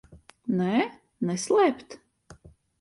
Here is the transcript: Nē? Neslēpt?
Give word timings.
Nē? 0.61 0.71
Neslēpt? 1.31 1.97